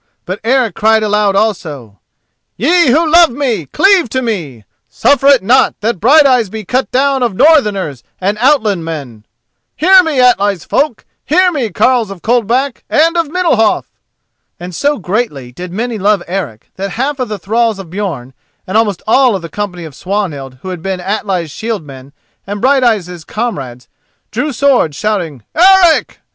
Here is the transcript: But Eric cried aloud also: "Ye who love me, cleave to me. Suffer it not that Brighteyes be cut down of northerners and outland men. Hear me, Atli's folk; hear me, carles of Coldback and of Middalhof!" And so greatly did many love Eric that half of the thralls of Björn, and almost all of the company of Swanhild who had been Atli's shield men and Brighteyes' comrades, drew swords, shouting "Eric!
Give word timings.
But 0.25 0.39
Eric 0.43 0.73
cried 0.73 1.03
aloud 1.03 1.35
also: 1.35 1.99
"Ye 2.57 2.87
who 2.87 3.07
love 3.07 3.29
me, 3.29 3.67
cleave 3.67 4.09
to 4.09 4.23
me. 4.23 4.65
Suffer 4.89 5.27
it 5.27 5.43
not 5.43 5.75
that 5.81 5.99
Brighteyes 5.99 6.49
be 6.49 6.65
cut 6.65 6.89
down 6.89 7.21
of 7.21 7.35
northerners 7.35 8.01
and 8.19 8.35
outland 8.39 8.83
men. 8.83 9.25
Hear 9.75 10.01
me, 10.01 10.19
Atli's 10.19 10.65
folk; 10.65 11.05
hear 11.23 11.51
me, 11.51 11.69
carles 11.69 12.09
of 12.09 12.23
Coldback 12.23 12.83
and 12.89 13.15
of 13.15 13.27
Middalhof!" 13.29 13.85
And 14.59 14.73
so 14.73 14.97
greatly 14.97 15.51
did 15.51 15.71
many 15.71 15.99
love 15.99 16.23
Eric 16.27 16.71
that 16.77 16.93
half 16.97 17.19
of 17.19 17.29
the 17.29 17.37
thralls 17.37 17.77
of 17.77 17.91
Björn, 17.91 18.33
and 18.65 18.79
almost 18.79 19.03
all 19.05 19.35
of 19.35 19.43
the 19.43 19.49
company 19.49 19.85
of 19.85 19.93
Swanhild 19.93 20.57
who 20.63 20.69
had 20.69 20.81
been 20.81 20.99
Atli's 20.99 21.51
shield 21.51 21.83
men 21.83 22.11
and 22.47 22.59
Brighteyes' 22.59 23.23
comrades, 23.23 23.87
drew 24.31 24.51
swords, 24.51 24.97
shouting 24.97 25.43
"Eric! 25.53 26.21